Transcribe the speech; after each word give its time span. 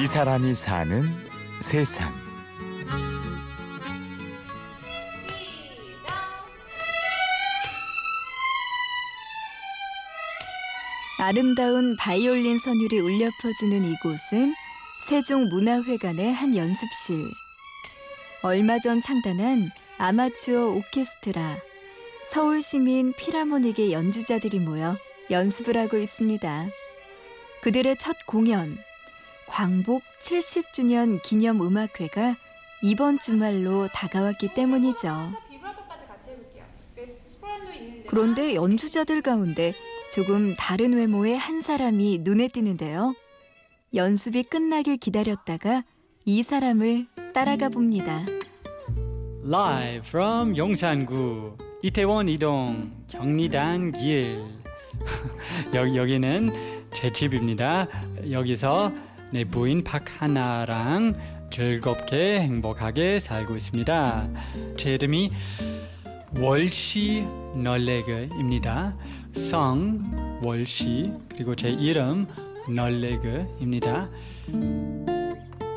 이 0.00 0.06
사람이 0.06 0.54
사는 0.54 1.02
세상. 1.60 2.08
아름다운 11.18 11.96
바이올린 11.96 12.58
선율이 12.58 13.00
울려 13.00 13.28
퍼지는 13.42 13.84
이곳은 13.84 14.54
세종문화회관의 15.08 16.32
한 16.32 16.56
연습실. 16.56 17.28
얼마 18.42 18.78
전 18.78 19.00
창단한 19.00 19.72
아마추어 19.98 20.68
오케스트라, 20.76 21.58
서울시민 22.28 23.14
피라모닉의 23.14 23.92
연주자들이 23.92 24.60
모여 24.60 24.96
연습을 25.32 25.76
하고 25.76 25.98
있습니다. 25.98 26.68
그들의 27.62 27.96
첫 27.98 28.16
공연, 28.26 28.78
광복 29.48 30.02
70주년 30.20 31.20
기념 31.22 31.60
음악회가 31.62 32.36
이번 32.82 33.18
주말로 33.18 33.88
다가왔기 33.88 34.54
때문이죠. 34.54 35.32
그런데 38.06 38.54
연주자들 38.54 39.20
가운데 39.22 39.74
조금 40.12 40.54
다른 40.54 40.94
외모의 40.94 41.36
한 41.36 41.60
사람이 41.60 42.20
눈에 42.22 42.48
띄는데요. 42.48 43.14
연습이 43.94 44.42
끝나길 44.42 44.96
기다렸다가 44.96 45.84
이 46.24 46.42
사람을 46.42 47.06
따라가 47.34 47.68
봅니다. 47.68 48.24
Live 49.44 50.08
from 50.08 50.56
용산구 50.56 51.56
이태원 51.82 52.28
이동 52.28 52.92
경리단 53.08 53.92
길 53.92 54.44
여기 55.74 55.96
여기는 55.96 56.50
제 56.92 57.12
집입니다. 57.12 57.86
여기서 58.30 58.92
내 59.32 59.44
부인 59.44 59.84
박하나랑 59.84 61.14
즐겁게 61.50 62.40
행복하게 62.40 63.20
살고 63.20 63.56
있습니다. 63.56 64.28
제 64.76 64.94
이름이 64.94 65.32
월시 66.38 67.26
널레그입니다. 67.56 68.96
성 69.34 70.40
월시 70.42 71.12
그리고 71.30 71.54
제 71.54 71.70
이름 71.70 72.26
널레그입니다. 72.68 74.08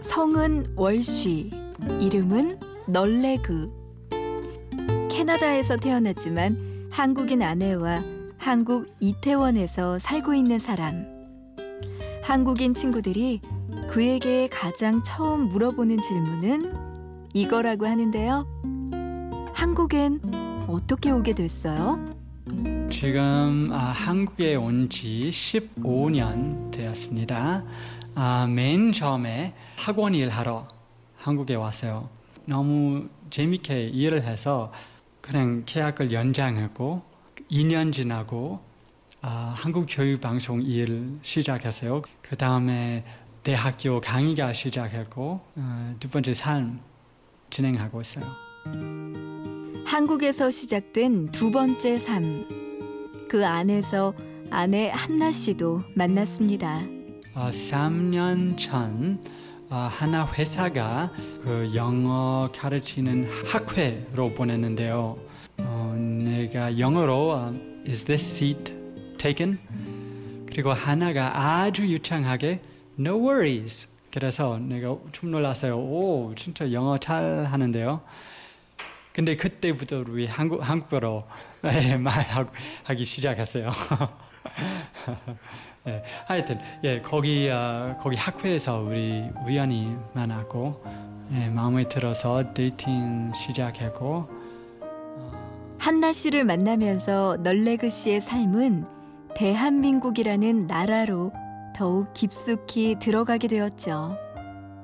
성은 0.01 0.73
월쉬, 0.75 1.51
이름은 2.01 2.59
널레그. 2.87 3.71
캐나다에서 5.09 5.77
태어났지만 5.77 6.89
한국인 6.89 7.41
아내와 7.41 8.03
한국 8.37 8.87
이태원에서 8.99 9.99
살고 9.99 10.33
있는 10.33 10.59
사람. 10.59 11.20
한국인 12.23 12.73
친구들이 12.73 13.41
그에게 13.89 14.47
가장 14.47 15.01
처음 15.03 15.49
물어보는 15.49 16.01
질문은 16.01 16.73
이거라고 17.33 17.87
하는데요. 17.87 18.45
한국엔 19.53 20.21
어떻게 20.67 21.11
오게 21.11 21.33
됐어요? 21.33 21.99
지금 22.89 23.69
아, 23.71 23.77
한국에 23.77 24.55
온 24.55 24.87
지 24.89 25.29
15년 25.31 26.71
되었습니다. 26.71 27.63
아, 28.15 28.47
맨 28.47 28.91
처음에 28.91 29.53
학원 29.77 30.13
일하러 30.13 30.67
한국에 31.17 31.55
왔어요. 31.55 32.09
너무 32.45 33.07
재밌게 33.29 33.87
일을 33.89 34.23
해서 34.23 34.71
그냥 35.21 35.63
계약을 35.65 36.11
연장하고 36.11 37.01
2년 37.49 37.93
지나고 37.93 38.59
아, 39.23 39.53
한국 39.55 39.85
교육방송 39.87 40.63
일 40.63 41.19
시작했어요. 41.21 42.01
그 42.23 42.35
다음에 42.35 43.03
대학교 43.43 44.01
강의가 44.01 44.51
시작했고 44.51 45.39
어, 45.55 45.95
두 45.99 46.09
번째 46.09 46.33
삶 46.33 46.79
진행하고 47.51 48.01
있어요. 48.01 48.25
한국에서 49.85 50.49
시작된 50.49 51.31
두 51.31 51.51
번째 51.51 51.99
삶. 51.99 52.47
그 53.29 53.45
안에서 53.45 54.13
아내 54.49 54.89
한나 54.89 55.31
씨도 55.31 55.83
만났습니다. 55.93 56.81
어, 57.35 57.49
3년 57.51 58.57
전 58.57 59.21
어, 59.69 59.87
하나 59.91 60.27
회사가 60.33 61.11
그 61.43 61.71
영어 61.75 62.49
가르치는 62.55 63.29
학회로 63.45 64.33
보냈는데요. 64.33 65.15
어, 65.59 65.95
내가 65.95 66.79
영어로 66.79 67.31
어, 67.31 67.53
Is 67.87 68.03
this 68.05 68.35
seat 68.35 68.80
taken? 69.21 69.59
그리고 70.47 70.73
하나가 70.73 71.61
아주 71.61 71.87
유창하게 71.87 72.59
No 72.99 73.19
worries. 73.19 73.87
그래서 74.11 74.57
내가 74.57 74.97
좀 75.11 75.31
놀랐어요. 75.31 75.77
오, 75.77 76.33
진짜 76.35 76.71
영어 76.71 76.97
잘 76.97 77.45
하는데요. 77.45 78.01
근데 79.13 79.35
그때부터 79.35 80.03
우리 80.07 80.25
한국 80.25 80.67
한국어로 80.67 81.25
예, 81.71 81.97
말하고 81.97 82.51
하기 82.83 83.05
시작했어요. 83.05 83.71
예, 85.87 86.03
하여튼 86.25 86.59
예 86.83 87.01
거기 87.01 87.49
어, 87.49 87.97
거기 88.01 88.15
학회에서 88.15 88.79
우리 88.79 89.23
우연히 89.45 89.95
만났고 90.13 90.83
예, 91.33 91.47
마음에 91.47 91.87
들어서 91.87 92.53
dating 92.53 93.31
시작했고 93.35 94.41
한나 95.77 96.11
씨를 96.11 96.43
만나면서 96.43 97.37
널레그 97.41 97.89
씨의 97.89 98.21
삶은 98.21 99.00
대한민국이라는 99.35 100.67
나라로 100.67 101.31
더욱 101.75 102.13
깊숙이 102.13 102.97
들어가게 102.99 103.47
되었죠. 103.47 104.17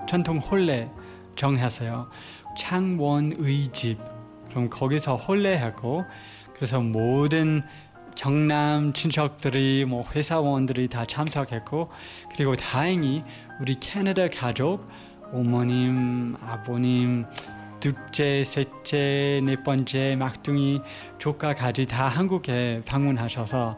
전통 0.07 0.37
혼례 0.37 0.89
정했어요. 1.35 2.09
창원의 2.57 3.69
집. 3.71 3.99
그럼 4.49 4.69
거기서 4.69 5.15
혼례하고 5.15 6.05
그래서 6.55 6.79
모든 6.81 7.61
경남 8.15 8.93
친척들이 8.93 9.85
뭐 9.85 10.03
회사원들이 10.15 10.87
다 10.87 11.05
참석했고 11.05 11.89
그리고 12.35 12.55
다행히 12.55 13.23
우리 13.61 13.75
캐나다 13.79 14.27
가족 14.27 14.87
어머님, 15.31 16.35
아버님, 16.41 17.25
둘째, 17.79 18.43
셋째, 18.43 19.41
네 19.43 19.61
번째, 19.63 20.15
막둥이, 20.17 20.81
조카까지 21.19 21.85
다 21.85 22.07
한국에 22.07 22.81
방문하셔서 22.87 23.77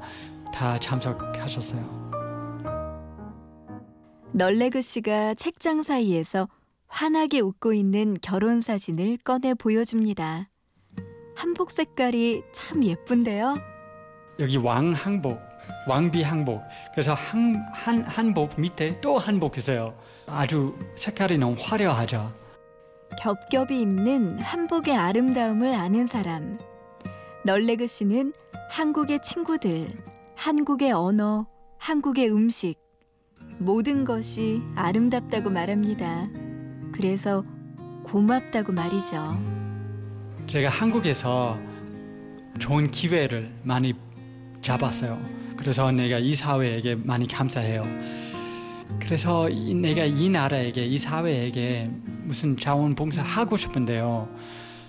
다 0.54 0.80
참석하셨어요. 0.80 2.00
널레그 4.32 4.82
씨가 4.82 5.34
책장 5.34 5.84
사이에서 5.84 6.48
환하게 6.88 7.40
웃고 7.40 7.74
있는 7.74 8.18
결혼 8.22 8.60
사진을 8.60 9.18
꺼내 9.24 9.54
보여줍니다. 9.54 10.50
한복 11.36 11.72
색깔이 11.72 12.44
참 12.54 12.84
예쁜데요. 12.84 13.56
여기 14.40 14.58
왕 14.58 14.92
한복, 14.92 15.40
왕비 15.88 16.22
한복. 16.24 16.62
그래서 16.94 17.14
한, 17.14 17.56
한 17.72 18.04
한복 18.04 18.60
밑에 18.60 19.00
또 19.02 19.18
한복 19.18 19.58
있어요. 19.58 19.98
아주 20.28 20.78
색깔이 20.96 21.38
너무 21.38 21.56
화려하죠. 21.60 22.34
겹겹이 23.20 23.82
입는 23.82 24.40
한복의 24.40 24.96
아름다움을 24.96 25.74
아는 25.74 26.06
사람. 26.06 26.60
널레그 27.46 27.88
씨는 27.88 28.34
한국의 28.70 29.22
친구들, 29.24 29.92
한국의 30.40 30.94
언어, 30.94 31.48
한국의 31.80 32.32
음식, 32.32 32.76
모든 33.58 34.06
것이 34.06 34.62
아름답다고 34.74 35.50
말합니다. 35.50 36.30
그래서 36.94 37.44
고맙다고 38.06 38.72
말이죠. 38.72 39.38
제가 40.48 40.70
한국에서 40.70 41.60
좋은 42.58 42.90
기회를 42.90 43.54
많이 43.64 43.94
잡았어요. 44.62 45.22
그래서 45.58 45.92
내가 45.92 46.20
이 46.20 46.34
사회에게 46.34 46.96
많이 46.96 47.28
감사해요. 47.28 47.84
그래서 48.98 49.50
이, 49.50 49.74
내가 49.74 50.06
이 50.06 50.30
나라에게 50.30 50.86
이 50.86 50.98
사회에게 50.98 51.92
무슨 52.24 52.56
자원봉사 52.56 53.22
하고 53.22 53.58
싶은데요. 53.58 54.30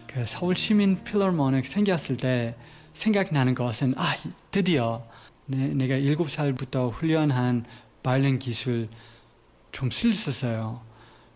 그 0.06 0.24
서울 0.28 0.54
시민 0.54 1.02
필러모닉 1.02 1.66
생겼을 1.66 2.18
때 2.18 2.54
생각나는 2.94 3.56
것은 3.56 3.94
아 3.96 4.14
드디어 4.52 5.09
내, 5.50 5.74
내가 5.74 5.96
일곱 5.96 6.30
살부터 6.30 6.90
훈련한 6.90 7.64
바이올린 8.04 8.38
기술 8.38 8.88
좀쓸수 9.72 10.30
있어요. 10.30 10.80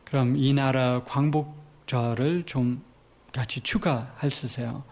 그럼 0.05 0.37
이 0.37 0.55
나라 0.55 1.03
광복절을 1.03 2.45
좀 2.47 2.83
같이 3.33 3.61
추가할 3.61 4.31
수 4.31 4.47
있어요. 4.47 4.85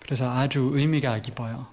그래서 0.00 0.30
아주 0.30 0.70
의미가 0.72 1.20
깊어요. 1.20 1.66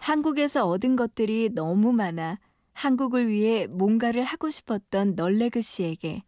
한국에서 0.00 0.66
얻은 0.66 0.96
것들이 0.96 1.50
너무 1.52 1.92
많아 1.92 2.38
한국을 2.74 3.28
위해 3.28 3.66
뭔가를 3.66 4.22
하고 4.22 4.50
싶었던 4.50 5.14
널레그 5.14 5.62
씨에게 5.62 6.22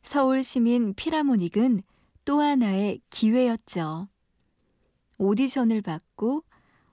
서울 0.00 0.42
시민 0.42 0.94
피라모닉은 0.94 1.82
또 2.24 2.40
하나의 2.40 3.00
기회였죠. 3.10 4.08
오디션을 5.18 5.82
받고 5.82 6.42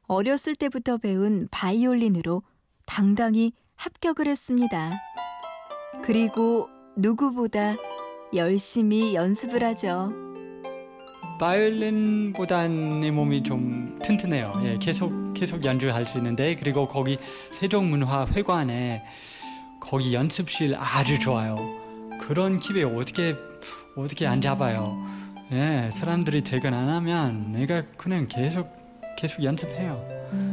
어렸을 0.08 0.56
때부터 0.56 0.98
배운 0.98 1.48
바이올린으로 1.50 2.44
당당히 2.90 3.54
합격을 3.76 4.28
했습니다. 4.28 4.92
그리고 6.04 6.68
누구보다 6.98 7.76
열심히 8.34 9.14
연습을 9.14 9.64
하죠. 9.64 10.12
바이올린보단 11.40 13.00
내 13.00 13.12
몸이 13.12 13.44
좀 13.44 13.98
튼튼해요. 14.02 14.54
예, 14.66 14.78
계속 14.80 15.34
계속 15.34 15.64
연주할 15.64 16.06
수 16.08 16.18
있는데 16.18 16.56
그리고 16.56 16.88
거기 16.88 17.20
세종문화회관에 17.52 19.06
거기 19.80 20.14
연습실 20.14 20.76
아주 20.76 21.20
좋아요. 21.20 21.56
그런 22.20 22.60
기회 22.60 22.84
어떻게 22.84 23.36
어떻게 23.96 24.26
안 24.28 24.42
잡아요? 24.42 24.98
예, 25.52 25.90
사람들이 25.94 26.44
퇴근 26.44 26.74
안 26.74 26.90
하면 26.90 27.54
내가 27.54 27.84
그냥 27.98 28.28
계속 28.28 28.68
계속 29.16 29.44
연습해요. 29.44 30.49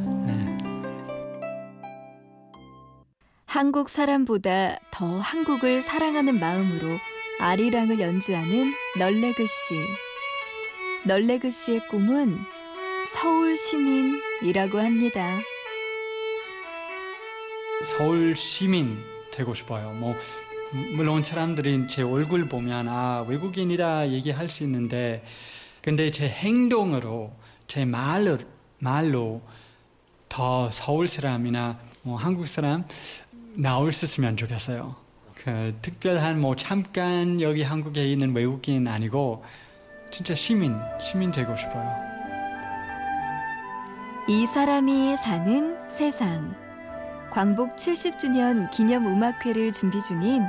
한국 3.56 3.88
사람보다 3.88 4.80
더 4.90 5.18
한국을 5.18 5.80
사랑하는 5.80 6.38
마음으로 6.38 6.98
아리랑을 7.40 8.00
연주하는 8.00 8.74
널레그 8.98 9.46
씨. 9.46 9.74
널레그 11.06 11.50
씨의 11.50 11.88
꿈은 11.88 12.36
서울 13.06 13.56
시민이라고 13.56 14.78
합니다. 14.78 15.38
서울 17.86 18.36
시민 18.36 18.98
되고 19.32 19.54
싶어요. 19.54 19.90
뭐 19.92 20.14
물론 20.94 21.22
사람들이 21.22 21.88
제 21.88 22.02
얼굴 22.02 22.50
보면 22.50 22.88
아 22.90 23.24
외국인이다 23.26 24.10
얘기할 24.10 24.50
수 24.50 24.64
있는데 24.64 25.24
근데 25.80 26.10
제 26.10 26.28
행동으로 26.28 27.32
제 27.66 27.86
말로 27.86 28.36
말로 28.80 29.40
더 30.28 30.70
서울 30.70 31.08
사람이나 31.08 31.78
뭐 32.02 32.16
한국 32.16 32.46
사람 32.46 32.84
나올 33.56 33.92
수 33.92 34.04
있으면 34.04 34.36
좋겠어요. 34.36 34.94
그 35.34 35.74
특별한 35.80 36.40
뭐 36.40 36.54
잠깐 36.56 37.40
여기 37.40 37.62
한국에 37.62 38.04
있는 38.04 38.34
외국인 38.34 38.86
아니고 38.86 39.44
진짜 40.10 40.34
시민 40.34 40.76
시민 41.00 41.30
되고 41.30 41.56
싶어요. 41.56 41.88
이 44.28 44.46
사람이 44.46 45.16
사는 45.16 45.76
세상. 45.88 46.54
광복 47.32 47.76
70주년 47.76 48.70
기념 48.70 49.06
음악회를 49.06 49.72
준비 49.72 50.00
중인 50.00 50.42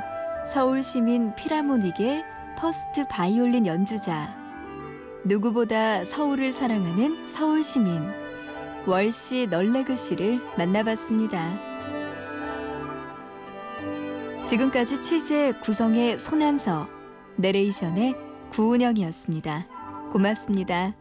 서울 0.45 0.83
시민 0.83 1.35
필하모닉의 1.35 2.23
first 2.57 3.07
바이올린 3.07 3.67
연주자. 3.67 4.35
누구보다 5.23 6.03
서울을 6.05 6.53
사랑하는 6.53 7.27
서울 7.27 7.63
시민 7.63 8.01
월시 8.85 9.47
널레그 9.49 9.95
씨를 9.95 10.39
만나봤습니다. 10.57 11.76
지금까지 14.47 15.01
취재 15.01 15.51
구성의 15.61 16.17
손한서, 16.17 16.87
내레이션의 17.35 18.15
구은영이었습니다. 18.53 19.67
고맙습니다. 20.13 20.95